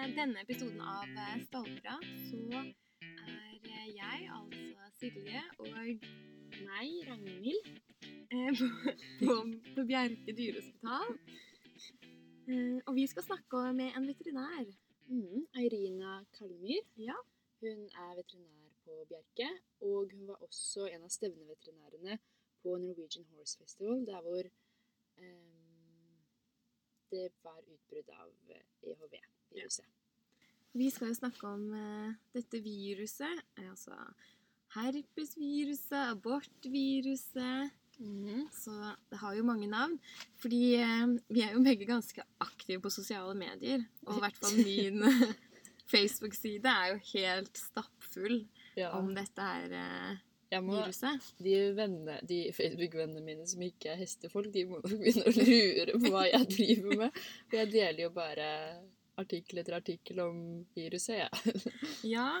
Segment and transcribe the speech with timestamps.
[0.00, 5.68] eh, denne episoden av eh, Stallprat så er eh, jeg, altså Silje, og
[6.64, 7.68] Meg, Ragnhild.
[8.32, 8.68] eh, på,
[9.20, 9.36] på,
[9.76, 11.12] på Bjerke dyrehospital.
[12.48, 14.70] Eh, og vi skal snakke med en veterinær.
[15.10, 16.86] Mm, Eirina Kalmyr.
[16.96, 17.18] Ja.
[17.60, 19.50] Hun er veterinær på Bjerke,
[19.84, 22.16] og hun var også en av stevneveterinærene
[22.62, 24.48] på Norwegian Horse Festival, der hvor
[25.20, 26.24] um,
[27.12, 28.64] det var utbrudd av eh,
[29.50, 29.86] EHV-viruset.
[30.78, 33.96] Vi skal jo snakke om eh, dette viruset, eh, altså
[34.76, 37.70] herpesviruset, abortviruset.
[37.98, 38.44] mm.
[38.54, 38.70] Så
[39.10, 39.98] det har jo mange navn.
[40.38, 43.82] Fordi eh, vi er jo begge ganske aktive på sosiale medier.
[44.06, 45.02] Og i hvert fall min
[45.90, 48.44] Facebook-side er jo helt stappfull
[48.78, 48.92] Ja.
[48.96, 50.16] om dette her eh,
[50.52, 51.32] Jeg må, viruset.
[51.42, 55.98] de vennene- de Facebook-vennene mine som ikke er hestefolk, de må nok begynne å lure
[55.98, 57.20] på hva jeg driver med.
[57.50, 58.48] For jeg deler jo bare
[59.20, 60.42] artikkel etter artikkel om
[60.76, 61.78] viruset, jeg.
[62.16, 62.32] Ja.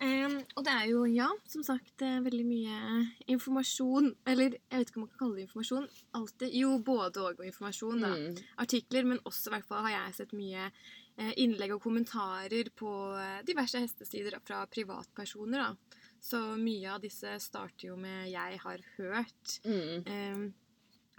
[0.00, 2.76] Um, og det er jo, ja, som sagt, eh, veldig mye
[3.32, 5.88] informasjon Eller jeg vet ikke om man kan kalle det informasjon.
[6.16, 8.12] Alltid, jo, både og informasjon, da.
[8.14, 8.38] Mm.
[8.64, 12.94] artikler, men også i hvert fall har jeg sett mye eh, innlegg og kommentarer på
[13.20, 15.66] eh, diverse hestesider fra privatpersoner.
[15.66, 16.00] da.
[16.20, 19.60] Så mye av disse starter jo med 'jeg har hørt'.
[19.64, 20.06] Mm.
[20.06, 20.54] Em,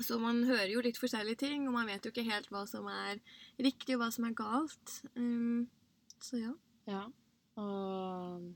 [0.06, 2.88] så man hører jo litt forskjellige ting, og man vet jo ikke helt hva som
[2.92, 3.22] er
[3.62, 4.98] riktig, og hva som er galt.
[5.16, 5.70] Um,
[6.22, 6.52] så ja.
[6.90, 7.06] Ja.
[7.62, 8.52] Og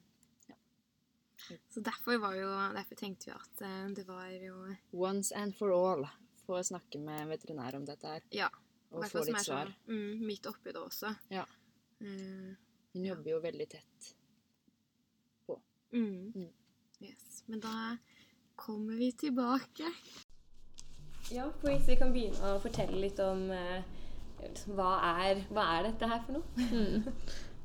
[1.70, 4.56] Så derfor, var jo, derfor tenkte vi at eh, det var jo
[4.98, 6.08] once and for all
[6.46, 8.26] få snakke med veterinær om dette her.
[8.34, 8.50] Ja.
[8.92, 9.70] Og få litt er svar.
[9.70, 11.12] sånn, mm, midt oppi det også.
[11.34, 11.46] Ja.
[12.02, 12.54] Uh,
[12.94, 14.14] Hun jobber jo veldig tett.
[15.96, 16.32] Mm.
[16.36, 16.50] Mm.
[17.00, 17.44] Yes.
[17.48, 17.98] Men da
[18.56, 19.92] kommer vi tilbake.
[21.34, 23.82] Ja, for hvis vi kan begynne å fortelle litt om eh,
[24.44, 24.94] liksom, hva,
[25.26, 26.70] er, hva er dette her for noe?
[26.70, 27.12] Mm.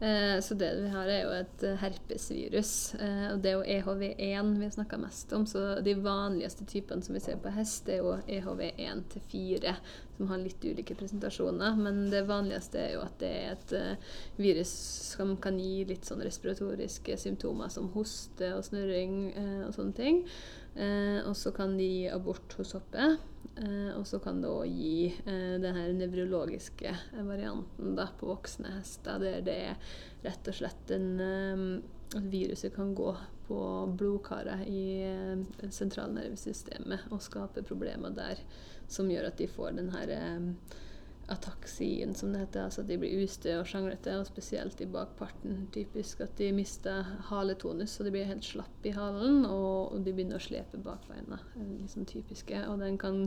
[0.01, 2.71] Eh, så det vi har, er jo et eh, herpesvirus.
[2.97, 5.45] Eh, og det er jo EHV1 vi har snakka mest om.
[5.45, 9.75] Så de vanligste typene som vi ser på hest, er jo E EHV1 til 4,
[10.21, 11.79] som har litt ulike presentasjoner.
[11.81, 14.73] Men det vanligste er jo at det er et eh, virus
[15.15, 20.21] som kan gi litt sånn respiratoriske symptomer som hoste og snørring eh, og sånne ting.
[20.77, 23.17] Eh, og så kan de gi abort hos hoppet.
[23.61, 26.93] Og så kan det òg gi eh, den her nevrologiske
[27.27, 31.09] varianten da, på voksne hester, der det er rett og slett en
[32.17, 33.13] at viruset kan gå
[33.47, 33.61] på
[33.99, 38.41] blodkaret i eh, sentralnervesystemet og skape problemer der,
[38.91, 40.77] som gjør at de får den her eh,
[41.31, 42.67] ataksien, som det heter.
[42.67, 45.63] Altså at de blir ustø og sjanglete, og spesielt i bakparten.
[45.75, 50.41] Typisk at de mister haletonus, så de blir helt slapp i halen, og, de begynner
[50.41, 51.41] å slepe bakbeina.
[51.55, 52.65] er Liksom typiske.
[52.67, 53.23] Og den kan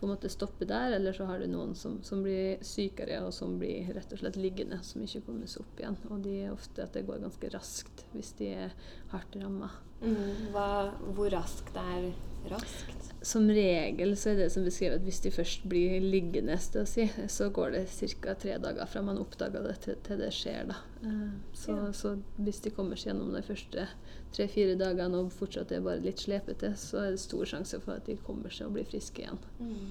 [0.00, 3.34] på en måte stoppe der, eller så har du noen som, som blir sykere, og
[3.34, 6.00] som blir rett og slett liggende, som ikke kommer seg opp igjen.
[6.10, 8.74] Og de er ofte at det går ganske raskt hvis de er
[9.12, 9.72] hardt ramma.
[10.00, 12.12] Mm, hvor raskt er
[12.48, 12.96] raskt?
[13.22, 17.04] Som regel så er det som beskrevet at hvis de først blir liggende, å si,
[17.28, 17.82] så går det
[18.22, 18.34] ca.
[18.34, 20.70] tre dager fra man oppdager det til, til det skjer.
[21.04, 21.92] Eh, Så, Ja.
[21.92, 23.88] så hvis de kommer seg gjennom de første
[24.32, 28.06] tre-fire dagene og fortsatt er bare litt slepete, så er det stor sjanse for at
[28.06, 29.38] de kommer seg og blir friske igjen.
[29.60, 29.90] Mm,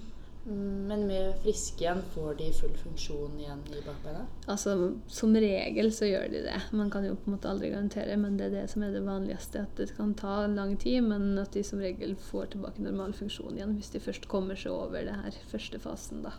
[0.49, 4.23] Men med friske igjen, får de full funksjon igjen i bakbeina?
[4.49, 6.61] Altså, Som regel så gjør de det.
[6.71, 9.03] Man kan jo på en måte aldri garantere, men det er det som er det
[9.05, 9.61] vanligste.
[9.67, 13.59] At det kan ta lang tid, men at de som regel får tilbake normal funksjon
[13.59, 16.23] igjen hvis de først kommer seg over det her første fasen.
[16.25, 16.33] da.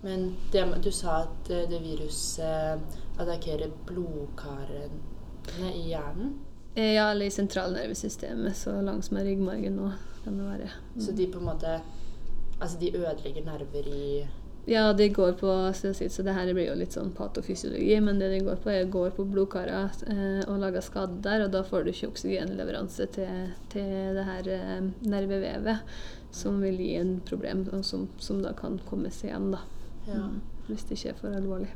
[0.00, 6.38] Men det, du sa at eh, det viruset attakkerer blodkarene i hjernen.
[6.76, 9.92] Eh, Ja, eller i sentralnervesystemet, så langs med ryggmargen nå
[10.24, 10.70] kan det være.
[10.94, 11.00] Mm.
[11.00, 11.80] Så de på en måte
[12.60, 14.26] Altså, de ødelegger nerver i
[14.66, 18.40] Ja, det går på så, det her blir jo litt sånn patofysiologi, men det det
[18.48, 21.92] går på, er går på blodkarer eh, og lager skade der, og da får du
[21.92, 25.94] ikke oksygenleveranse til, til det her eh, nervevevet,
[26.34, 29.62] som vil gi en problem, og som, som da kan komme seg igjen, da.
[30.08, 30.24] Ja.
[30.24, 31.70] Mm, hvis det ikke er for alvorlig.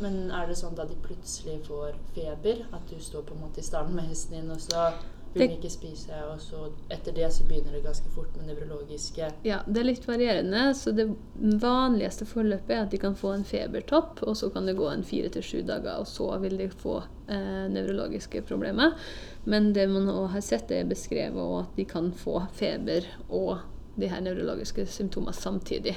[0.00, 2.64] Men er det sånn da de plutselig får feber?
[2.72, 4.92] At du står på en måte i stallen med hesten din, og så
[5.32, 9.60] Det- ikke spise, og så etter det så begynner det ganske fort med nevrologiske Ja,
[9.66, 10.74] det er litt varierende.
[10.74, 11.06] Så det
[11.38, 15.04] vanligste forløpet er at de kan få en febertopp, og så kan det gå en
[15.04, 18.96] fire til sju dager, og så vil de få eh, nevrologiske problemer.
[19.44, 23.58] Men det man òg har sett, er beskrevet også at de kan få feber og
[24.00, 25.96] de her nevrologiske symptomene samtidig.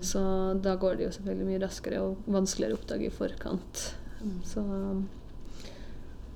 [0.00, 3.94] Så da går det jo selvfølgelig mye raskere og vanskeligere å oppdage i forkant.
[4.24, 4.40] Mm.
[4.44, 4.62] Så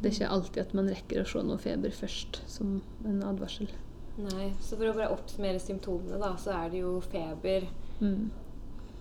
[0.01, 3.69] det er ikke alltid at man rekker å se noe feber først som en advarsel.
[4.19, 7.69] Nei, så for å bare oppsummere symptomene, da, så er det jo feber
[8.01, 8.31] Mm.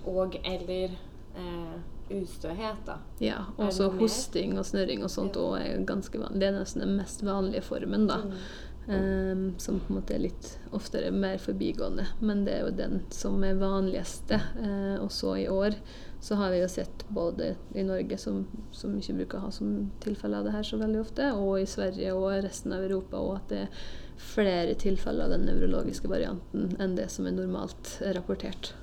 [0.09, 0.89] og eller
[1.37, 1.75] eh,
[2.09, 2.95] ustøhet, da.
[3.21, 5.41] Ja, og så hosting og snørring og sånt Ja.
[5.41, 6.39] også er ganske vanlig.
[6.39, 8.21] Det er nesten den mest vanlige formen, da.
[8.23, 8.33] Mm.
[8.89, 12.05] Um, som på en måte er litt oftere mer forbigående.
[12.21, 14.39] Men det er jo den som er vanligste.
[14.55, 15.75] uh, også i år
[16.19, 18.41] så har vi jo sett både i Norge, som,
[18.71, 21.69] som ikke bruker å ha som tilfelle av det her så veldig ofte, og i
[21.69, 23.81] Sverige og resten av Europa òg, at det er
[24.17, 28.73] flere tilfeller av den nevrologiske varianten enn det som er normalt rapportert.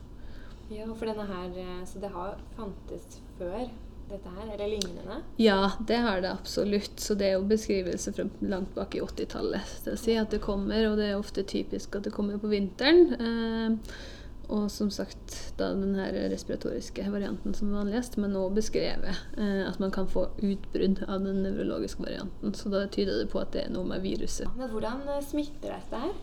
[0.72, 3.66] Ja, for denne her eh, Så det har fantes før
[4.08, 5.18] dette her, eller lignende?
[5.40, 7.00] Ja, det har det absolutt.
[7.00, 9.78] Så det er jo beskrivelse fra langt bak i 80-tallet.
[9.84, 13.14] Det si at det kommer, og det er ofte typisk at det kommer på vinteren.
[13.16, 13.96] Eh,
[14.48, 19.62] og som sagt da den her respiratoriske varianten som er vanligst, men også beskrevet eh,
[19.68, 22.54] at man kan få utbrudd av den nevrologiske varianten.
[22.54, 24.48] Så da tyder det på at det er noe med viruset.
[24.58, 26.14] Men hvordan eh, smitter dette her?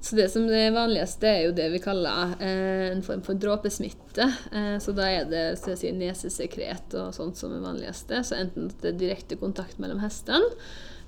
[0.00, 4.28] Så det som er vanligste, er jo det vi kaller eh, en form for dråpesmitte.
[4.52, 8.20] Eh, så da er det så si, nesesekret og sånt som er vanligste.
[8.26, 10.46] Så enten at det er direkte kontakt mellom hestene,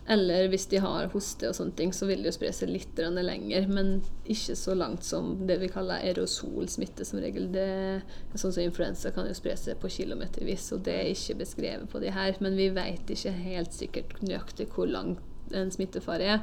[0.08, 2.96] eller hvis de har hoste og sånne ting, så vil det jo spre seg litt
[2.98, 7.50] lenger, men ikke så langt som det vi kaller aerosolsmitte som regel.
[7.52, 7.68] Det,
[8.34, 12.00] sånn som influensa kan jo spre seg på kilometervis, og det er ikke beskrevet på
[12.00, 12.40] de her.
[12.40, 15.18] Men vi vet ikke helt sikkert nøyaktig hvor lang
[15.56, 16.40] en smittefare er.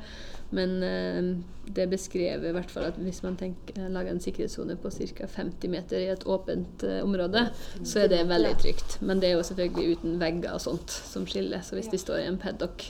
[0.56, 1.36] Men eh,
[1.66, 5.28] det beskrever beskrevet i hvert fall at hvis man tenker, lager en sikkerhetssone på ca.
[5.28, 7.48] 50 meter i et åpent eh, område,
[7.84, 8.98] så er det veldig trygt.
[9.02, 11.66] Men det er jo selvfølgelig uten vegger og sånt som skiller.
[11.66, 12.90] Så hvis de står i en paddock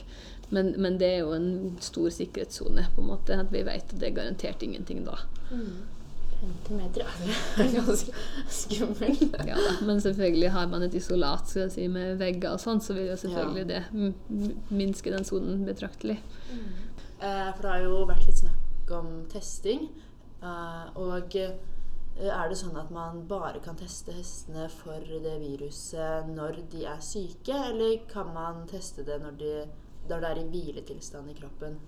[0.50, 3.34] men, men det er jo en stor sikkerhetssone, på en måte.
[3.40, 5.16] At vi vet at det er garantert ingenting da.
[5.50, 7.34] 50 meter, ja.
[7.64, 8.12] Er ganske
[8.52, 9.22] skummelt.
[9.48, 9.70] Ja, da.
[9.88, 13.08] Men selvfølgelig har man et isolat skal jeg si, med vegger og sånn, så vil
[13.08, 16.18] jo selvfølgelig det m- m- minske den sonen betraktelig.
[16.52, 19.88] Eh, for det har jo vært litt snakk om testing.
[20.44, 21.56] Eh, og eh,
[22.20, 27.00] er det sånn at man bare kan teste hestene for det viruset når de er
[27.04, 29.54] syke, eller kan man teste det når, de,
[30.08, 31.78] når det er i hviletilstand i kroppen?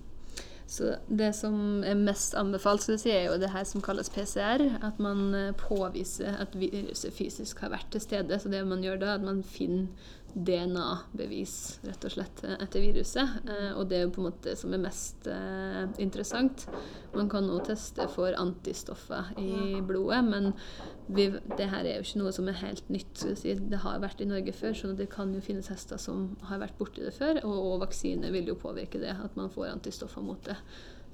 [0.68, 4.10] Så det som er mest anbefalt, skal du si, er jo det her som kalles
[4.12, 4.66] PCR.
[4.84, 8.38] At man eh, påviser at viruset fysisk har vært til stede.
[8.38, 9.86] Så det man gjør da, at man finner
[10.34, 11.54] DNA-bevis
[11.86, 13.38] rett og slett etter viruset.
[13.48, 16.66] Eh, og det er på en måte det som er mest eh, interessant.
[17.14, 20.52] Man kan òg teste for antistoffer i blodet, men
[21.08, 23.24] vi, det her er jo ikke noe som er helt nytt.
[23.42, 26.78] Det har vært i Norge før, så det kan jo finnes hester som har vært
[26.78, 27.42] borti det før.
[27.44, 30.58] Og, og vaksine vil jo påvirke det, at man får antistoffer mot det.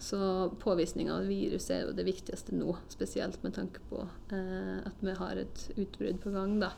[0.05, 0.19] Så
[0.61, 4.03] påvisning av virus er jo det viktigste nå, spesielt med tanke på
[4.35, 6.59] eh, at vi har et utbrudd på gang.
[6.61, 6.75] Da.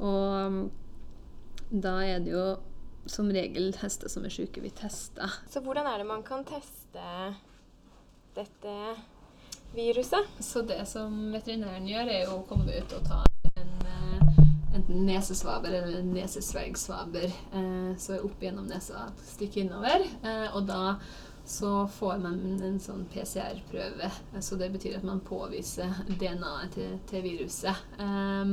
[0.00, 0.70] Og
[1.70, 2.46] da er det jo
[3.08, 5.38] som regel hester som er syke, vi tester.
[5.50, 7.04] Så hvordan er det man kan teste
[8.36, 8.74] dette
[9.74, 10.28] viruset?
[10.40, 13.22] Så det som veterinæren gjør, er å komme ut og ta
[13.54, 14.42] en eh,
[14.76, 17.28] enten nesesvaber eller en nesesvergsvaber.
[17.28, 20.04] Eh, så opp gjennom nesa, stikke innover.
[20.22, 20.98] Eh, og da
[21.48, 24.10] så får man en sånn PCR-prøve.
[24.44, 27.78] Så det betyr at man påviser DNA-et til, til viruset.
[27.96, 28.50] Um,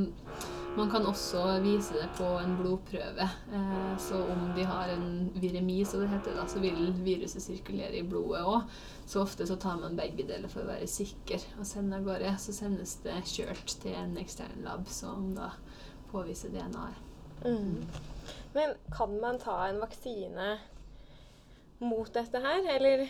[0.78, 3.28] man kan også vise det på en blodprøve.
[3.52, 8.00] Uh, så om de har en viremi, så det heter, da, så vil viruset sirkulere
[8.00, 8.78] i blodet òg.
[9.04, 12.32] Så ofte så tar man begge deler for å være sikker og sender gårde.
[12.40, 15.52] Så sendes det kjørt til en ekstern lab som da
[16.14, 17.04] påviser DNA-et.
[18.56, 20.48] Men kan man ta en vaksine
[21.80, 23.08] mot dette her, eller?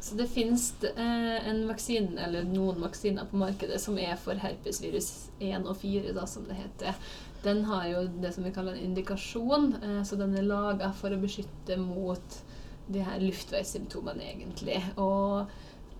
[0.00, 5.76] Så det finnes eh, vaksine, noen vaksiner på markedet som er for herpesvirus 1 og
[5.80, 6.98] 4, da, som det heter.
[7.44, 11.14] Den har jo det som vi kaller en indikasjon, eh, så den er laga for
[11.14, 12.40] å beskytte mot
[12.86, 14.78] de her luftveissymptomene, egentlig.
[15.02, 15.50] Og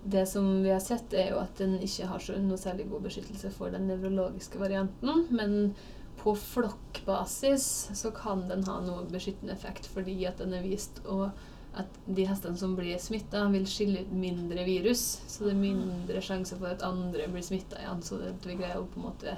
[0.07, 3.09] det som vi har sett, er jo at den ikke har så, noe særlig god
[3.09, 5.27] beskyttelse for den nevrologiske varianten.
[5.35, 5.75] Men
[6.21, 11.31] på flokkbasis så kan den ha noe beskyttende effekt, fordi at den er vist å
[11.77, 15.05] at de hestene som blir smitta, vil skille ut mindre virus.
[15.29, 18.03] Så det er mindre sjanse for at andre blir smitta igjen.
[18.05, 19.37] Så det, vi greier å på en måte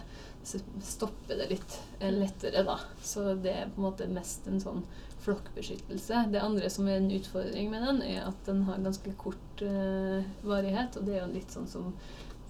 [0.85, 2.79] stoppe det litt eh, lettere, da.
[3.05, 4.85] Så det er på en måte mest en sånn
[5.25, 6.29] flokkbeskyttelse.
[6.33, 10.23] Det andre som er en utfordring med den, er at den har ganske kort uh,
[10.47, 10.97] varighet.
[10.97, 11.91] Og det er jo litt sånn som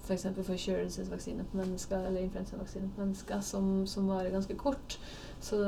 [0.09, 0.25] f.eks.
[0.49, 4.97] forkjølelsesvaksine på mennesker eller influensavaksine på mennesker, som, som varer ganske kort.
[5.39, 5.61] Så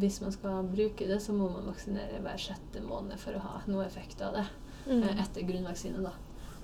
[0.00, 3.58] hvis man skal bruke det, så må man vaksinere hver sjette måned for å ha
[3.70, 4.46] noe effekt av det.
[4.90, 6.12] eh, Etter grunnvaksine, da.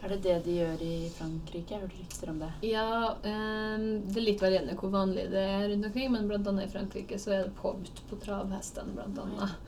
[0.00, 1.74] Er det det de gjør i Frankrike?
[1.74, 2.46] Jeg har hørt rykter om det.
[2.64, 2.86] Ja,
[3.20, 7.18] eh, det er litt varierende hvor vanlig det er rundt omkring, men annet i Frankrike
[7.20, 9.58] så er det påbudt på travhestene, blant annet.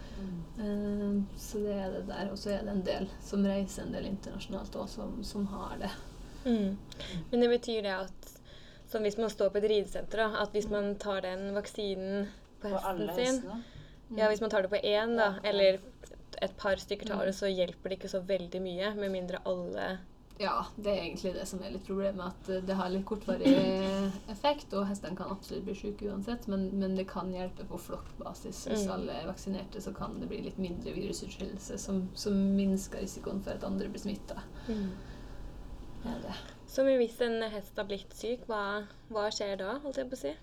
[0.59, 2.31] Eh, så det er det der.
[2.33, 5.77] Og så er det en del som reiser en del internasjonalt òg, som, som har
[5.85, 5.93] det.
[6.45, 6.77] Mm.
[7.31, 8.29] Men det betyr det at
[8.93, 12.27] som hvis man står på et ridesenter, da, at hvis man tar den vaksinen
[12.61, 13.63] på På hesten sin.
[14.19, 15.79] Ja, hvis man tar det på én, da, eller
[16.43, 17.27] et par stykker tar Mm.
[17.27, 19.99] det, så hjelper det ikke så veldig mye, med mindre alle
[20.41, 22.21] Ja, det er egentlig det som er litt problemet.
[22.27, 23.47] At eh, det har litt kortvarig
[24.33, 26.49] effekt, og hestene kan absolutt bli syke uansett.
[26.49, 28.65] Men, men det kan hjelpe på flokkbasis.
[28.69, 28.93] Hvis Mm.
[28.97, 33.53] alle er vaksinerte, så kan det bli litt mindre virusutskillelse, som, som minsker risikoen for
[33.55, 34.41] at andre blir smitta.
[36.05, 36.35] Ja.
[36.73, 40.23] Så hvis en hest har blitt syk, hva, hva skjer da, holdt jeg på å
[40.23, 40.37] si?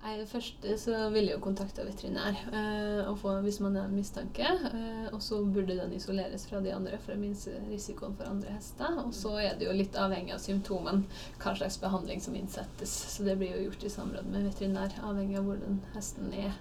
[0.00, 4.46] Nei, det første så vil jeg jo kontakte veterinær eh, få, hvis man har mistanke.
[4.48, 8.54] Eh, og så burde den isoleres fra de andre for å minske risikoen for andre
[8.54, 8.96] hester.
[9.02, 11.04] Og så er det jo litt avhengig av symptomene
[11.42, 12.94] hva slags behandling som innsettes.
[13.12, 16.56] Så det blir jo gjort i samråd med veterinær, avhengig av hvor den hesten er.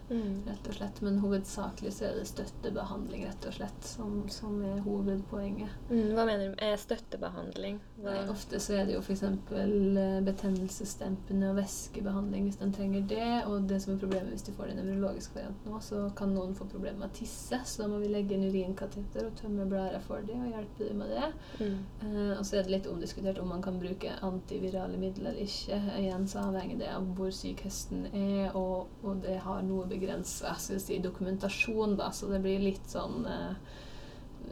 [0.50, 1.00] rett og slett.
[1.08, 5.80] Men hovedsakelig så er det støttebehandling, rett og slett, som, som er hovedpoenget.
[5.88, 7.80] Mm, hva mener du med støttebehandling?
[8.04, 9.24] Nei, ofte så er det jo f.eks.
[10.28, 13.32] betennelsesdempende og væskebehandling hvis den trenger det.
[13.48, 16.56] Og det som er problemet hvis de får den nevrologiske varianten òg, så kan noen
[16.58, 17.62] få problemer med å tisse.
[17.66, 21.04] Så da må vi legge inn urinkateter og tømme blæra for dem og hjelpe dem
[21.04, 21.32] med det.
[21.60, 21.80] Mm.
[22.08, 25.80] Eh, og så er det litt omdiskutert om man kan bruke antivirale midler eller ikke.
[26.00, 30.56] Igjen så avhenger det av hvor syk hesten er, og, og det har noe begrensa
[30.60, 33.78] si, dokumentasjon, da, så det blir litt sånn eh,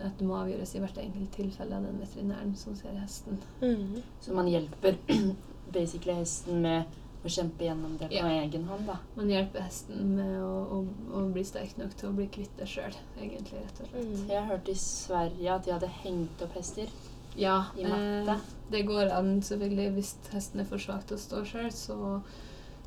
[0.06, 3.40] at det må avgjøres i hvert enkelt tilfelle av den veterinæren som ser hesten.
[3.62, 4.02] Mm.
[4.22, 4.98] Så man hjelper
[5.74, 6.86] basically hesten med
[7.26, 8.28] å kjempe gjennom det på Ja.
[8.44, 8.98] egen hånd, da.
[9.18, 10.82] Man hjelper hesten med å, å,
[11.18, 14.06] å bli sterk nok til å bli kvitt det sjøl, egentlig, rett og slett.
[14.06, 14.28] Mm.
[14.30, 16.94] Jeg har hørt i Sverige at de hadde hengt opp hester.
[17.38, 18.38] Ja, I matte.
[18.38, 21.98] eh, det går an selvfølgelig hvis hesten er for svak til å stå sjøl, så,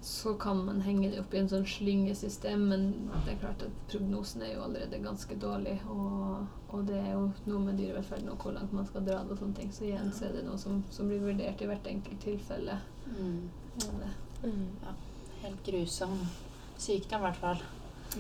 [0.02, 2.84] så kan man henge det opp i en sånn slyngesystem, men
[3.26, 7.26] det er klart at prognosen er jo allerede ganske dårlig, og, og det er jo
[7.50, 10.08] noe med dyrevelferden og hvor langt man skal dra det og sånne ting, så igjen
[10.16, 12.78] så er det noe som, som blir vurdert i hvert enkelt tilfelle.
[13.12, 13.50] Mm.
[13.82, 14.10] Ja, det.
[14.48, 14.96] Mm.
[15.42, 16.16] Helt grusom
[16.80, 17.62] sykdom, i hvert fall.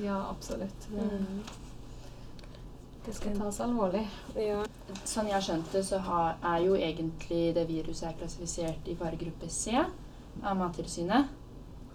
[0.04, 0.86] Ja, absolutt.
[0.92, 1.42] Det, Mm.
[3.06, 4.04] det skal tas alvorlig.
[4.36, 4.60] Ja.
[5.08, 8.94] Sånn jeg har skjønt det, så har, er jo egentlig det viruset er klassifisert i
[9.00, 11.39] faregruppe C av Mattilsynet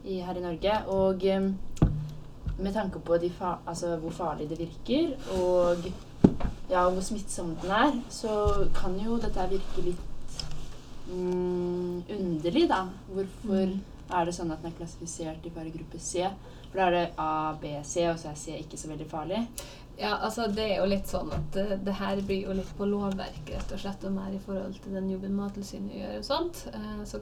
[0.06, 0.78] i, her i Norge.
[0.94, 1.26] Og
[2.58, 5.90] med tanke på de fa altså hvor farlig det virker, og
[6.70, 10.38] ja, hvor smittsom den er, så kan jo dette virke litt
[11.10, 12.86] mm, underlig, da.
[13.12, 13.82] Hvorfor Mm.
[14.14, 16.26] er det sånn at den er klassifisert i faregruppe C?
[16.72, 19.48] For da er det A, B, C, og så er C ikke så veldig farlig.
[19.98, 22.86] Ja, altså det er jo litt sånn at eh, det her blir jo litt på
[22.90, 26.66] lovverket, rett og slett, og mer i forhold til den jobben Mattilsynet gjør og sånt.
[26.74, 27.22] Eh, så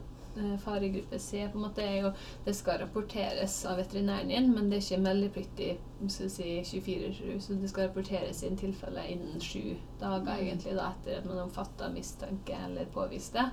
[0.64, 2.12] faregruppe C på en måte er jo
[2.46, 5.72] Det skal rapporteres av veterinæren din, men det er ikke meldepliktig
[6.08, 10.90] skal vi si 24-7, så det skal rapporteres inn tilfelle innen sju dager, egentlig, da,
[10.92, 13.46] etter at man har fatta mistanke eller påvist det.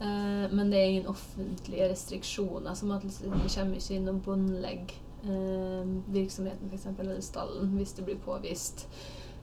[0.00, 3.12] Eh, men det er ingen offentlige restriksjoner, så det
[3.54, 6.86] kommer ikke inn og båndlegg eh, virksomheten f.eks.
[6.98, 8.86] eller stallen hvis det blir påvist.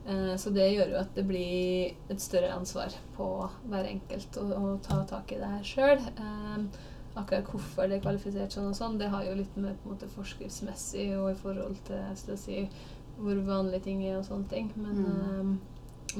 [0.08, 3.26] Eh, så det gjør jo at det blir et større ansvar på
[3.68, 6.04] hver enkelt å, å ta tak i det her sjøl.
[6.14, 6.84] Eh,
[7.18, 9.96] akkurat hvorfor det er kvalifisert sånn og sånn, det har jo litt med på en
[9.96, 12.86] måte forskriftsmessig og i forhold til skal jeg si,
[13.18, 14.70] hvor vanlige ting er og sånne ting.
[14.78, 15.52] Men, mm.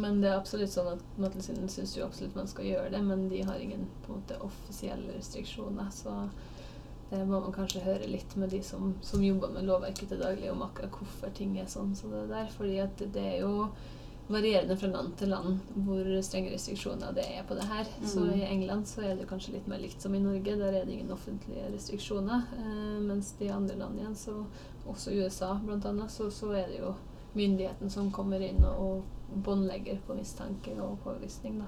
[0.02, 3.28] men det er absolutt sånn at Mattilsynet syns jo absolutt man skal gjøre det, men
[3.32, 5.92] de har ingen på en måte offisielle restriksjoner.
[5.94, 6.16] Så
[7.10, 10.50] det må man kanskje høre litt med de som, som jobber med lovverket til daglig,
[10.52, 12.50] om akkurat hvorfor ting er sånn som det der.
[12.52, 13.68] Fordi at det er jo
[14.28, 17.88] varierende fra land til land hvor strenge restriksjoner det er på det her.
[18.04, 18.34] Så Mm.
[18.34, 20.58] i England så er det kanskje litt mer likt som i Norge.
[20.58, 22.42] Der er det ingen offentlige restriksjoner.
[22.58, 24.44] Eh, mens i andre land igjen, så
[24.86, 26.94] også USA annet, så, så er det jo
[27.34, 31.66] myndigheten som kommer inn og, og båndlegger på mistanke og påvisning, da.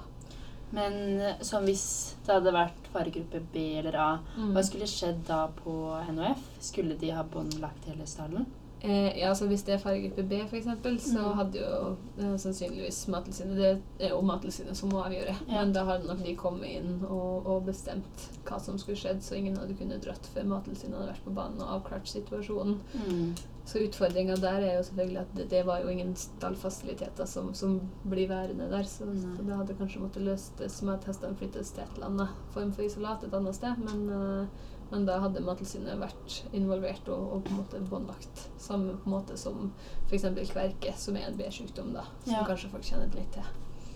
[0.72, 4.52] Men eh, sånn hvis det hadde vært faregruppe B eller A, Mm.
[4.54, 5.72] hva skulle skjedd da på
[6.08, 6.38] NHF?
[6.60, 8.46] Skulle de ha båndlagt hele stallen?
[8.82, 10.64] Eh, ja, så Hvis det er faregruppe B, f.eks.,
[11.04, 11.34] så Mm.
[11.36, 13.56] hadde jo eh, sannsynligvis Mattilsynet
[13.98, 15.34] Det er jo Mattilsynet som må avgjøre.
[15.48, 15.60] Ja.
[15.60, 19.36] Men da hadde nok de kommet inn og, og bestemt hva som skulle skjedd, så
[19.36, 22.78] ingen hadde kunnet dratt før Mattilsynet hadde vært på banen og avklart situasjonen.
[22.94, 23.34] Mm.
[23.70, 27.76] Så utfordringa der er jo selvfølgelig at det, det var jo ingen stallfasiliteter som, som
[28.10, 28.82] blir værende der.
[28.82, 32.40] Så, så det hadde kanskje måttet løses med at hestene flyttes til et eller annet
[32.56, 33.78] form for isolat et annet sted.
[33.84, 38.48] Men, eh, men da hadde Mattilsynet vært involvert og, og på en måte båndlagt.
[38.58, 39.70] Samme på en måte som
[40.08, 40.26] f.eks.
[40.50, 42.08] kverke, som er en B-sykdom, da.
[42.24, 42.44] Som Ja.
[42.50, 43.46] kanskje folk kjenner litt til.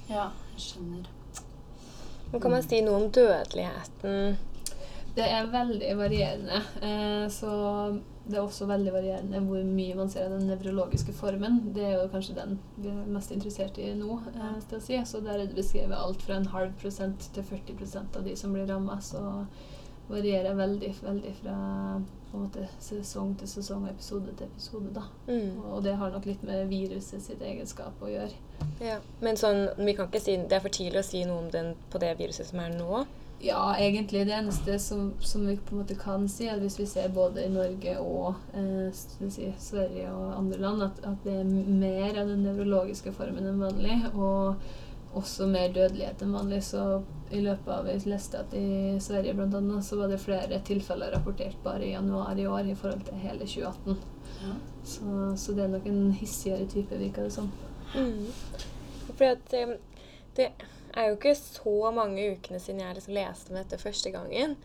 [0.07, 1.11] Ja, jeg skjønner.
[2.31, 4.37] Men kan man si noe om dødeligheten?
[5.15, 6.61] Det er veldig varierende.
[6.83, 7.51] Eh, så
[8.25, 11.61] det er også veldig varierende hvor mye man ser av den nevrologiske formen.
[11.77, 14.19] Det er jo kanskje den vi er mest interessert i nå.
[14.35, 14.99] Eh, til å si.
[15.07, 18.37] Så der er det beskrevet alt fra en halv prosent til 40 prosent av de
[18.37, 18.99] som blir ramma.
[19.05, 19.23] Så
[20.09, 21.57] varierer veldig, veldig fra
[22.35, 24.95] måte sesong til sesong og episode til episode.
[24.95, 25.05] da.
[25.29, 25.61] Mm.
[25.71, 28.35] Og det har nok litt med viruset sitt egenskap å gjøre.
[28.83, 28.99] Ja.
[29.21, 31.75] Men sånn, vi kan ikke si, det er for tidlig å si noe om den
[31.93, 33.05] på det viruset som er nå?
[33.41, 36.87] Ja, egentlig det eneste som, som vi på en måte kan si, er hvis vi
[36.89, 41.51] ser både i Norge og eh, si, Sverige og andre land, at, at det er
[41.51, 44.63] mer av den nevrologiske formen enn vanlig, og
[45.15, 46.63] også mer dødelighet enn vanlig.
[46.67, 47.03] Så
[47.35, 51.57] i løpet av Jeg leste at i Sverige annet, så var det flere tilfeller rapportert
[51.65, 53.99] bare i januar i år i forhold til hele 2018.
[54.45, 54.55] Ja.
[54.85, 57.53] Så, så det er nok en hissigere type, virker det som.
[57.95, 58.27] Mm.
[59.07, 59.77] Fordi at eh,
[60.37, 60.49] det
[60.97, 64.57] er jo ikke så mange ukene siden jeg liksom leste om dette første gangen.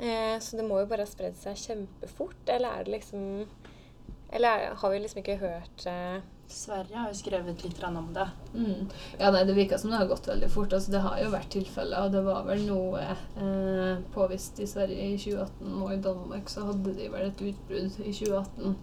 [0.00, 2.42] Eh, så det må jo bare ha spredd seg kjempefort.
[2.48, 3.46] Eller er det liksom
[4.32, 6.20] Eller er, har vi liksom ikke hørt eh,
[6.50, 8.26] Sverige har jo skrevet litt om det.
[8.54, 8.88] Mm.
[9.18, 10.72] Ja, nei, Det virker som det har gått veldig fort.
[10.72, 15.12] Altså, det har jo vært tilfeller, og det var vel noe eh, påvist i Sverige
[15.12, 15.76] i 2018.
[15.84, 18.74] Og i Danmark så hadde de vel et utbrudd i 2018.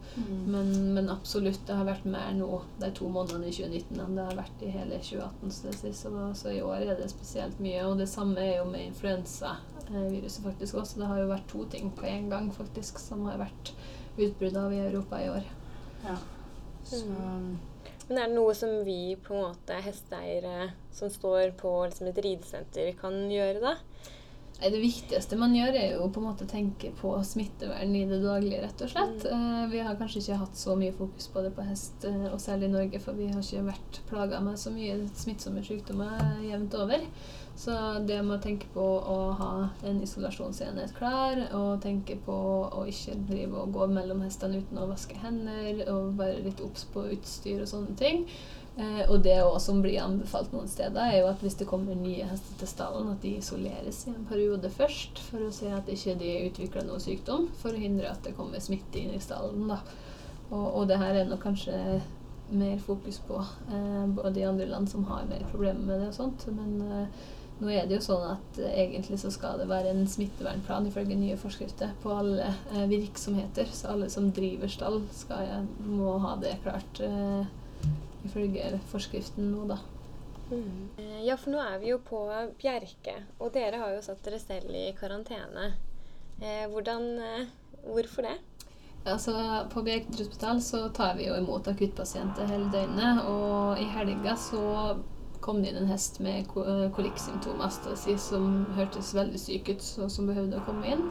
[0.48, 4.30] Men, men absolutt, det har vært mer nå de to månedene i 2019 enn det
[4.30, 5.52] har vært i hele 2018.
[5.52, 6.06] Så, det, sies.
[6.06, 7.84] så, så i år er det spesielt mye.
[7.90, 11.04] Og det samme er jo med influensaviruset faktisk også.
[11.04, 13.76] Det har jo vært to ting på en gang faktisk som har vært
[14.18, 15.54] utbrudd av i Europa i år.
[16.08, 16.18] Ja.
[16.88, 17.04] Så
[18.08, 22.22] Men er det noe som vi på en måte hesteeiere som står på liksom et
[22.24, 23.74] ridesenter, kan gjøre da?
[24.58, 28.18] Det viktigste man gjør, er jo på en måte å tenke på smittevern i det
[28.24, 29.26] daglige, rett og slett.
[29.30, 32.40] Eh, vi har kanskje ikke hatt så mye fokus på det på hest, eh, og
[32.42, 36.74] særlig i Norge, for vi har ikke vært plaga med så mye smittsomme sykdommer jevnt
[36.74, 37.06] over.
[37.58, 37.74] Så
[38.06, 39.54] det med å tenke på å ha
[39.86, 42.38] en isolasjonsenhet klar, og tenke på
[42.70, 46.86] å ikke drive og gå mellom hestene uten å vaske hender, og være litt obs
[46.94, 48.26] på utstyr og sånne ting.
[48.78, 51.98] Eh, og det også som blir anbefalt noen steder, er jo at hvis det kommer
[51.98, 55.90] nye hester til stallen, at de isoleres i en periode først, for å se at
[55.90, 59.66] ikke de utvikler noe sykdom, for å hindre at det kommer smitte inn i stallen.
[59.72, 59.82] da.
[60.52, 61.80] Og, og det her er nok kanskje
[62.48, 66.20] mer fokus på eh, både i andre land som har mer problemer med det og
[66.22, 67.26] sånt, men eh,
[67.58, 71.18] nå er det jo sånn at eh, egentlig så skal det være en smittevernplan ifølge
[71.18, 76.60] nye forskrifter på alle eh, virksomheter, så alle som driver stall skal, må ha det
[76.62, 77.02] klart.
[78.26, 79.78] Ifølge forskriften nå, da.
[80.48, 80.88] Mm.
[81.26, 82.24] Ja, for nå er vi jo på
[82.58, 85.74] Bjerke, og dere har jo satt dere selv i karantene.
[86.42, 87.48] Eh, hvordan eh,
[87.88, 88.38] Hvorfor det?
[89.06, 89.32] Altså,
[89.72, 94.98] på Bjerke hospital så tar vi jo imot akuttpasienter hele døgnet, og i helga så
[95.42, 97.72] kom det inn en hest med eh, kolikksymptomer
[98.20, 101.06] som hørtes veldig syk ut, og som behøvde å komme inn.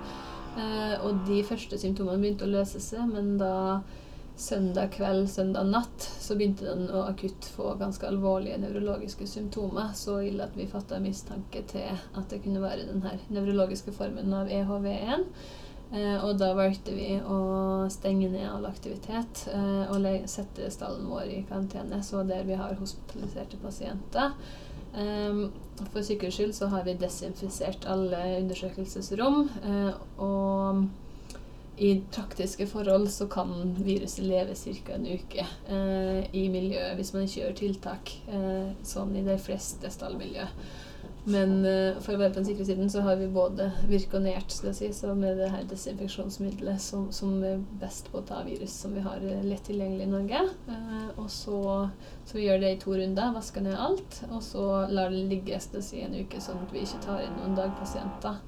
[0.57, 3.81] Eh, og de første symptomene begynte å løse seg, men da
[4.37, 9.95] søndag kveld, søndag natt, så begynte den å akutt få ganske alvorlige nevrologiske symptomer.
[9.97, 14.35] Så ille at vi fatta mistanke til at det kunne være den her nevrologiske formen
[14.37, 15.25] av E EHV1.
[15.95, 17.39] Eh, og da valgte vi å
[17.95, 22.75] stenge ned all aktivitet eh, og sette stallen vår i karantene, så der vi har
[22.81, 24.35] hospitaliserte pasienter.
[24.97, 25.51] Ehm,
[25.93, 30.87] for sikkerhets skyld så har vi desinfisert alle undersøkelsesrom, eh, og
[31.77, 34.95] i praktiske forhold så kan viruset leve ca.
[34.95, 39.91] en uke eh, i miljøet hvis man ikke gjør tiltak, eh, sånn i de fleste
[39.93, 40.47] stallmiljø.
[41.29, 44.71] Men eh, for å være på den sikre siden så har vi både virkonert skal
[44.71, 48.77] jeg si, så med det her desinfeksjonsmiddelet som, som er best på å ta virus
[48.85, 50.45] som vi har eh, lett tilgjengelig i Norge.
[50.71, 51.59] Eh, og så,
[52.23, 55.59] så vi gjør det i to runder, vasker ned alt, og så lar det ligge
[55.61, 58.39] skal jeg si, en uke, sånn at vi ikke tar inn noen dagpasienter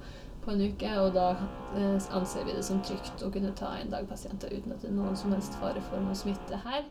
[0.49, 0.95] på en uke.
[1.05, 1.29] Og da
[1.77, 4.91] eh, anser vi det som trygt å kunne ta en dag pasienter uten at det
[4.91, 6.89] er noen som helst fare for noe smitte her.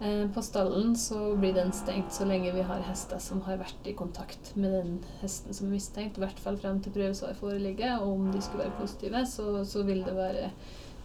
[0.00, 3.86] Eh, På stallen så blir den stengt så lenge vi har hester som har vært
[3.86, 8.00] i kontakt med den hesten som er mistenkt, i hvert fall frem til prøvesvar foreligger.
[8.02, 10.50] Og om de skulle være positive, så, så vil det være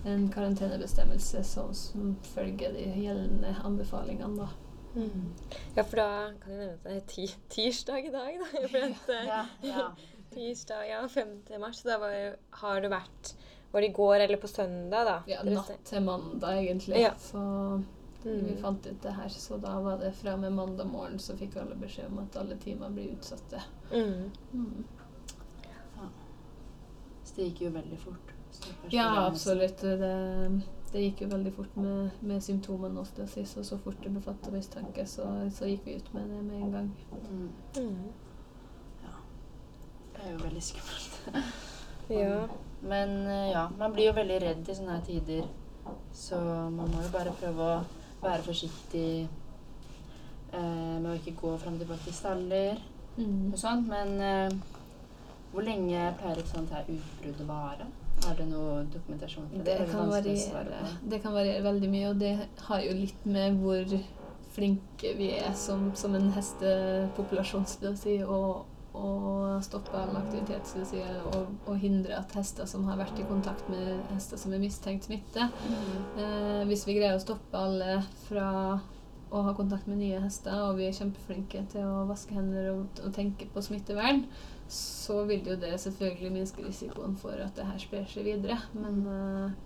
[0.06, 4.46] en karantenebestemmelse som, som følger de gjeldende anbefalingene.
[4.46, 4.52] da.
[5.76, 6.08] Ja, for da
[6.40, 8.46] kan jeg nevne at det er tirsdag i dag, da.
[8.72, 9.88] For at, eh, ja, ja.
[10.36, 11.36] Tirsdag, ja, 5.
[11.64, 11.82] mars.
[11.88, 12.16] Da var,
[12.62, 13.34] har det vært
[13.72, 15.16] Var det i går eller på søndag, da?
[15.28, 17.02] Ja, natt til mandag, egentlig.
[17.02, 17.14] Ja.
[17.20, 17.42] Så
[18.24, 18.58] vi Mm.
[18.62, 19.30] fant ut det her.
[19.30, 22.38] Så da var det fra og med mandag morgen så fikk alle beskjed om at
[22.42, 23.62] alle timer blir utsatte.
[23.92, 24.32] Mm.
[24.54, 24.86] Mm.
[27.24, 28.32] Så det gikk jo veldig fort.
[28.90, 29.82] Ja, absolutt.
[29.82, 30.62] Det,
[30.94, 34.12] det gikk jo veldig fort med, med symptomene hos det sist, og så fort det
[34.16, 36.92] ble fattet mistanke, så, så gikk vi ut med det med en gang.
[37.30, 37.50] Mm.
[40.26, 41.22] Det er jo veldig skummelt.
[42.10, 42.48] Ja.
[42.86, 45.46] Men eh, ja, man blir jo veldig redd i sånne her tider.
[46.14, 47.80] Så man må jo bare prøve å
[48.22, 50.60] være forsiktig eh,
[51.02, 52.84] med å ikke gå fram og tilbake i staller
[53.18, 53.54] Mm.
[53.54, 53.88] og sånt.
[53.88, 54.54] Men eh,
[55.54, 57.86] hvor lenge pleier et sånt her utbrudd å vare?
[58.28, 59.66] Er det noe dokumentasjon på det?
[59.80, 62.34] Det kan, å variere, det kan variere veldig mye, og det
[62.68, 63.98] har jo litt med hvor
[64.56, 70.72] flinke vi er som, som en hestepopulasjon, jeg si, og, og stoppe all aktivitet,
[71.32, 75.08] og, og hindre at hester som har vært i kontakt med hester som er mistenkt
[75.08, 75.48] smitte.
[76.18, 78.50] Eh, Hvis vi greier å stoppe alle fra
[79.36, 83.02] å ha kontakt med nye hester, og vi er kjempeflinke til å vaske hender og,
[83.04, 84.24] og tenke på smittevern,
[84.72, 88.58] så vil jo det selvfølgelig minske risikoen for at det her sprer seg videre.
[88.78, 89.58] Men eh,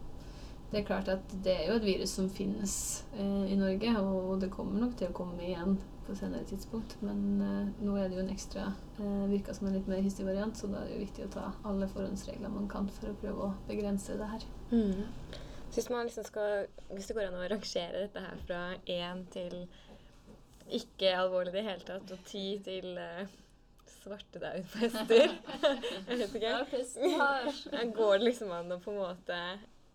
[0.72, 2.74] det er klart at det er jo et virus som finnes
[3.18, 5.78] eh, i Norge, og det kommer nok til å komme igjen
[6.10, 6.96] på senere tidspunkt.
[7.06, 8.70] Men eh, nå er det jo en ekstra
[9.00, 11.34] eh, virka som en litt mer hissig variant, så da er det jo viktig å
[11.38, 14.48] ta alle forhåndsregler man kan for å prøve å begrense det her.
[15.70, 19.22] Så hvis man liksom skal Hvis det går an å rangere dette her fra én
[19.30, 19.68] til
[20.70, 23.30] ikke alvorlig i det hele tatt, og ti til uh,
[23.90, 25.32] svartedauden på hester
[26.10, 27.92] Jeg vet ikke.
[28.00, 29.40] Går det liksom an å på en måte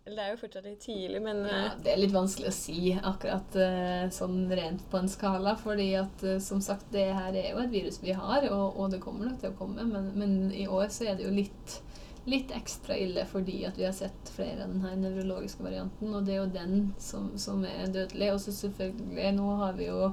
[0.05, 2.55] Eller det er jo fortsatt litt tidlig, men Ja, eh, det er litt vanskelig å
[2.55, 7.33] si akkurat eh, sånn rent på en skala, fordi at eh, som sagt, det her
[7.33, 10.11] er jo et virus vi har, og, og det kommer nok til å komme, men,
[10.21, 11.81] men i år så er det jo litt
[12.25, 16.25] Litt ekstra ille fordi at vi har sett flere av den her nevrologiske varianten, og
[16.25, 18.31] det er jo den som, som er dødelig.
[18.33, 20.07] Og så selvfølgelig, nå har vi jo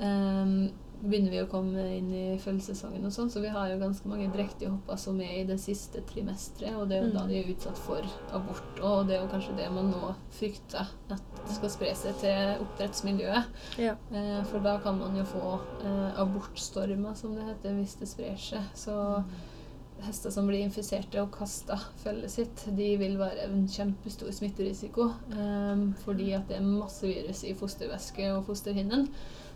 [0.00, 0.70] ehm,
[1.02, 4.26] begynner vi å komme inn i følgesesongen og sånn, så vi har jo ganske mange
[4.34, 7.28] drektige hopper som er i det siste trimesteret, og det er jo da Mm.
[7.28, 8.80] de er utsatt for abort.
[8.82, 12.64] Og det er jo kanskje det man nå frykter, at det skal spre seg til
[12.64, 13.44] oppdrettsmiljøet.
[13.78, 13.94] ja.
[14.12, 18.36] Eh, for da kan man jo få eh, abortstormer, som det heter, hvis det sprer
[18.36, 18.62] seg.
[18.74, 19.24] Så
[20.06, 25.08] hester som blir infiserte og kasta følget sitt, de vil være en kjempestor smitterisiko.
[25.32, 29.08] eh, fordi at det er masse virus i fostervæske og fosterhinnen.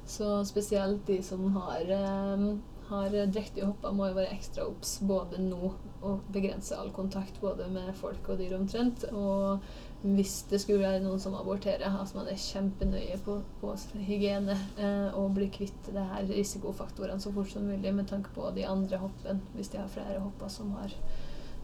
[0.06, 2.56] Så spesielt de som har, eh,
[2.88, 7.68] har drektige hopper, må jo være ekstra obs både nå og begrense all kontakt både
[7.70, 9.04] med folk og dyr omtrent.
[9.12, 9.62] Og
[10.02, 15.10] hvis det skulle være noen som aborterer, altså man er kjempenøye på, på hygiene eh,
[15.14, 18.98] og blir kvitt det her risikofaktorene så fort som mulig med tanke på de andre
[18.98, 20.96] hoppene, hvis de har flere hopper som har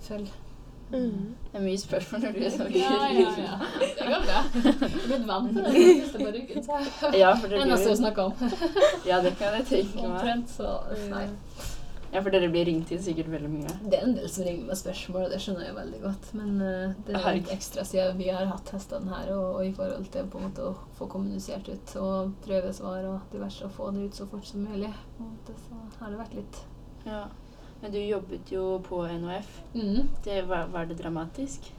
[0.06, 0.30] følg.
[0.88, 1.34] Mm.
[1.52, 2.72] Det er mye spørsmål når du snakker.
[2.72, 4.42] Det går bra.
[4.54, 7.80] Jeg er blitt vant til det siste på ryggen, så Ja, for dere er å
[7.82, 8.54] blir, snakke om.
[9.10, 10.06] ja, det kan jeg tenke meg.
[10.12, 10.78] Omtrent, så
[11.12, 11.26] nei.
[12.08, 13.72] Ja, for dere blir ringt inn sikkert veldig mye.
[13.84, 16.30] Det er en del som ringer med spørsmål, og det skjønner jeg veldig godt.
[16.38, 19.74] Men uh, det er litt ekstra siden vi har hatt hestene her, og, og i
[19.76, 23.90] forhold til på en måte å få kommunisert ut og prøvesvar og diverse, og få
[23.92, 24.88] det ut så fort som mulig.
[25.18, 26.62] På en måte, så har det vært litt
[27.04, 27.26] Ja.
[27.80, 29.50] Men du jobbet jo på NHF.
[29.74, 30.08] mm.
[30.24, 31.72] Det var, var det dramatisk?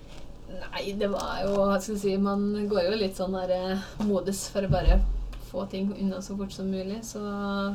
[0.49, 4.65] Nei, det var jo skal si, Man går jo litt sånn der eh, modus for
[4.65, 5.01] å bare
[5.49, 7.01] få ting unna så fort som mulig.
[7.05, 7.21] Så,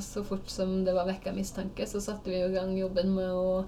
[0.02, 3.64] så fort som det var vekka mistanke, så satte vi i gang jobben med å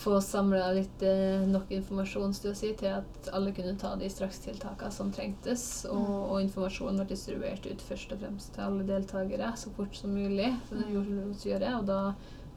[0.00, 5.10] få samla litt eh, nok informasjon si, til at alle kunne ta de strakstiltakene som
[5.12, 5.84] trengtes.
[5.90, 10.14] Og, og informasjonen ble distribuert ut først og fremst til alle deltakere så fort som
[10.14, 10.52] mulig.
[10.68, 12.00] Så det gjorde vi oss gjøre, og da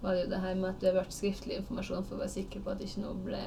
[0.04, 2.64] var det jo det her med at det ble skriftlig informasjon for å være sikker
[2.66, 3.42] på at ikke noe ble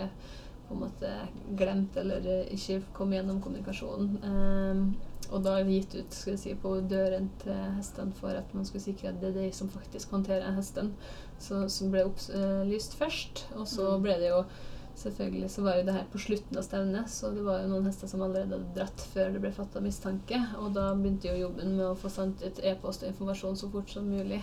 [0.66, 1.10] på en måte
[1.58, 4.16] glemt eller eh, ikke kom gjennom kommunikasjonen.
[4.24, 4.80] Um,
[5.30, 8.82] og da gitt ut skal jeg si, på døren til hestene for at man skulle
[8.84, 10.92] sikre at det er de som faktisk håndterer hesten,
[11.42, 13.46] som ble opplyst først.
[13.56, 14.02] Og så Mm.
[14.02, 14.44] ble det jo
[14.96, 17.84] Selvfølgelig så var jo det her på slutten av stevnet, så det var jo noen
[17.84, 20.38] hester som allerede hadde dratt før det ble fatta mistanke.
[20.56, 23.92] Og da begynte jo jobben med å få sendt ut e-post og informasjon så fort
[23.92, 24.38] som mulig.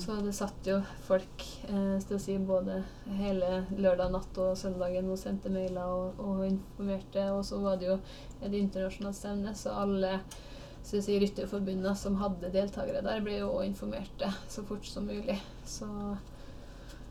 [0.00, 2.78] Så det satt jo folk eh, jeg si, både
[3.18, 7.26] hele lørdag natt og søndagen og sendte mailer og, og informerte.
[7.34, 7.98] Og så var det jo
[8.40, 10.14] et internasjonalt stevne, så alle
[10.80, 15.36] så si, rytterforbundene som hadde deltakere der, ble jo også informerte så fort som mulig.
[15.68, 15.90] Så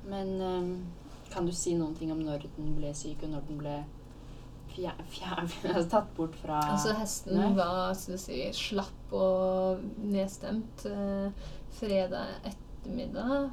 [0.09, 0.73] Men ehm,
[1.33, 3.77] kan du si noen ting om når den ble syk, og når den ble
[4.69, 7.49] fjer, fjer, altså tatt bort fra altså hesten Nei.
[7.57, 13.49] var skal du si, slapp og nedstemt eh, fredag ettermiddag.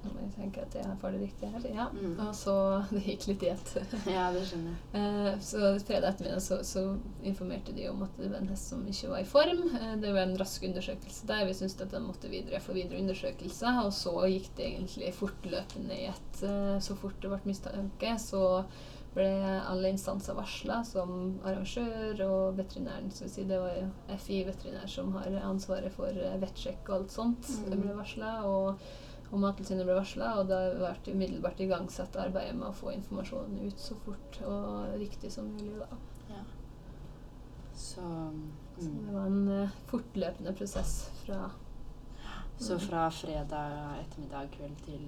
[0.00, 1.64] Nå må jeg tenke at jeg får det riktig her.
[1.74, 1.86] Ja.
[1.92, 2.14] Mm.
[2.24, 2.54] Og så
[2.94, 3.72] Det gikk litt i ett.
[4.14, 5.00] Ja, det skjønner jeg.
[5.00, 6.84] Eh, så fredag ettermiddag så, så
[7.26, 9.64] informerte de om at det var en hest som ikke var i form.
[9.80, 11.44] Eh, det var en rask undersøkelse der.
[11.48, 13.74] Vi syntes at den måtte videre for videre undersøkelse.
[13.84, 16.40] Og så gikk det egentlig fortløpende i ett.
[16.48, 18.46] Eh, så fort det ble mistanke, så
[19.10, 19.26] ble
[19.66, 23.10] alle instanser varsla, som arrangør og veterinæren.
[23.12, 27.50] Så si, det var jo FI-veterinær som har ansvaret for vettsjekk og alt sånt.
[27.66, 27.80] Mm.
[27.82, 28.34] Ble varsla.
[28.48, 28.84] Og
[29.30, 33.60] og Mattilsynet ble varsla, og da har det umiddelbart igangsatt arbeidet med å få informasjonen
[33.68, 35.76] ut så fort og riktig som mulig.
[35.78, 35.98] da.
[36.32, 36.42] Ja.
[37.70, 38.06] Så,
[38.80, 39.06] Så mm.
[39.06, 41.50] det var en uh, fortløpende prosess fra
[42.60, 45.06] Så fra fredag ettermiddag kveld til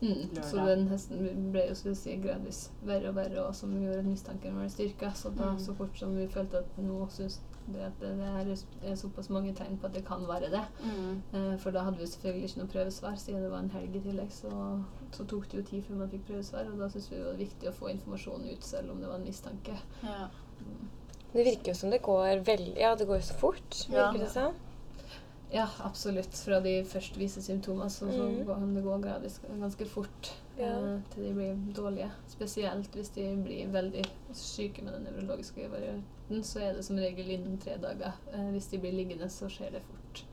[0.00, 0.42] Mm.
[0.42, 4.54] Så den hesten ble jo si, gradvis verre og verre, og som gjorde at mistanken
[4.54, 5.10] ble styrka.
[5.14, 5.58] Så da, Mm.
[5.58, 9.52] så fort som vi følte at nå syns det at det er, er såpass mange
[9.54, 10.62] tegn på at det kan være det.
[10.84, 11.22] Mm.
[11.34, 14.00] Eh, for da hadde vi selvfølgelig ikke noe prøvesvar, siden det var en helg i
[14.00, 14.30] tillegg.
[14.32, 14.52] Så,
[15.12, 17.34] så tok det jo tid før man fikk prøvesvar, og da syntes vi det var
[17.42, 19.76] viktig å få informasjon ut selv om det var en mistanke.
[20.02, 20.28] Ja.
[21.34, 24.10] Det virker jo som det går veldig Ja, det går jo så fort, Ja.
[24.12, 24.54] virker det som.
[25.52, 26.34] Ja, absolutt.
[26.44, 28.42] Fra de først viser symptomer, så, så mm.
[28.46, 30.66] kan det går gradvis ganske fort Ja.
[30.74, 32.10] eh, til de blir dårlige.
[32.28, 34.04] Spesielt hvis de blir veldig
[34.36, 38.12] syke med den nevrologiske varianten, så er det som regel innen tre dager.
[38.34, 40.24] Eh, hvis de blir liggende, så skjer det fort.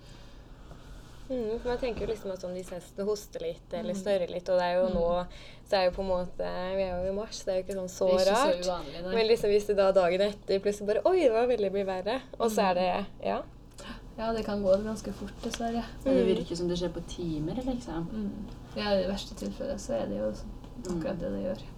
[1.30, 4.01] Mm, for man tenker jo liksom at sånn hvis hestene hoster litt eller Mm.
[4.04, 4.93] snørrer litt, og det er jo Mm.
[4.93, 5.28] nå
[5.65, 6.38] Så er jo på en måte
[6.75, 8.63] Vi er jo i mars, det er jo ikke sånn så ikke rart.
[8.63, 9.13] så uvanlig.
[9.15, 12.21] Men liksom hvis det da dagen etter plutselig bare Oi, det var veldig mye verre.
[12.39, 13.41] Og så er det Ja.
[14.17, 15.84] Ja, det kan gå ganske fort, dessverre.
[16.04, 16.36] Men det Mm.
[16.38, 18.06] virker som det skjer på timer, liksom.
[18.12, 18.32] Mm.
[18.75, 20.30] Ja, I det verste tilfellet så er det jo
[20.95, 21.63] akkurat det det gjør.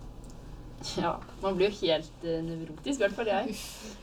[1.02, 3.56] Ja, man blir jo helt uh, nevrotisk, i hvert fall jeg.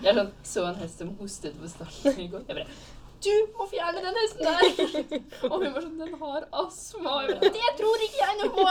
[0.03, 2.43] Jeg sånn, så en hest som hostet på starten i går.
[2.49, 2.67] Jeg bare
[3.25, 4.63] Du må fjerne den hesten der!
[5.51, 7.11] Og hun var sånn Den har astma.
[7.15, 8.65] Og jeg bare Det tror ikke jeg noe på!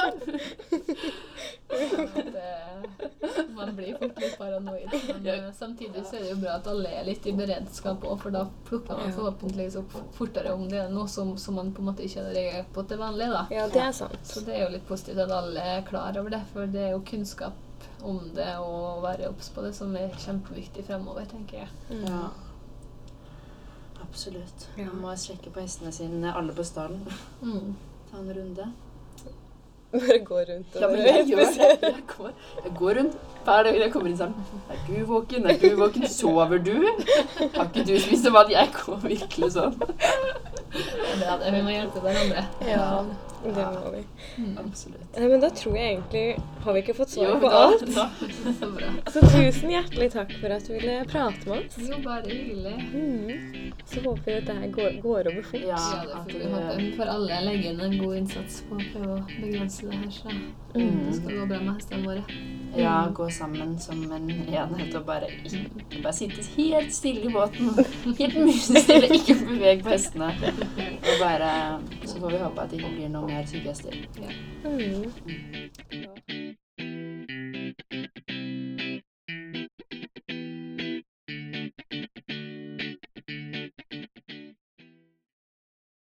[2.35, 2.53] det,
[3.55, 4.93] man blir fort litt paranoid.
[5.09, 8.17] Men eh, samtidig så er det jo bra at alle er litt i beredskap òg,
[8.21, 11.83] for da plukker man forhåpentligvis opp fortere om det er noe som, som man på
[11.83, 13.29] en måte ikke har reagert på til vanlig.
[13.33, 13.45] da.
[13.53, 14.21] Ja, det er sant.
[14.29, 16.95] Så det er jo litt positivt at alle er klar over det, for det er
[16.97, 17.57] jo kunnskap
[18.03, 21.69] om det og være obs på det som er kjempeviktig fremover, tenker jeg.
[21.89, 22.03] Mm.
[22.09, 22.25] Ja.
[24.13, 24.67] Absolutt.
[24.77, 24.85] Ja.
[24.91, 27.01] Man må sjekke på hestene sine, alle på stallen.
[27.41, 27.71] Mm.
[28.11, 28.67] Ta en runde.
[29.93, 31.65] Bare gå rundt og Ja, men jeg gjør det.
[31.81, 32.29] Jeg går,
[32.65, 34.61] jeg går rundt hver dag jeg kommer inn sammen salen.
[34.73, 35.45] Er du våken?
[35.49, 36.05] Er du våken?
[36.09, 36.71] Sover du?
[37.57, 38.53] Har ikke du spist mat?
[38.53, 39.77] Jeg går virkelig sånn.
[39.81, 41.53] Det er det.
[41.57, 42.45] Vi må hjelpe hverandre.
[42.69, 42.87] Ja,
[43.43, 44.05] det må vi.
[44.37, 44.53] Mm.
[44.63, 45.02] Absolutt.
[45.13, 47.81] Nei, men da tror jeg egentlig Har vi ikke fått svar Jo, på da- alt?
[47.93, 48.09] da-
[48.59, 48.87] Så bra.
[49.13, 51.75] Så tusen hjertelig takk for at du ville prate med oss.
[51.89, 52.73] Jo, bare hyggelig.
[52.93, 53.73] Mm.
[53.85, 55.65] Så håper vi at det her går, går over fort.
[55.67, 56.77] Ja, Ja, det får vi håpe.
[56.79, 60.11] Vi får alle legge inn en god innsats på å prøve å begrense det her,
[60.17, 60.35] så
[60.73, 61.05] Mm.
[61.05, 62.23] det skal gå bra med hestene våre.
[62.75, 65.27] Ja, gå sammen som en enhet og bare,
[66.01, 67.69] bare sitte helt stille i båten.
[68.17, 70.31] Helt musestille, ikke beveg på hestene.
[70.33, 71.51] Og bare,
[72.05, 73.93] så får vi håpe at det ikke blir noe mer syke hester.
[74.63, 75.02] Mm.
[75.03, 76.13] 有。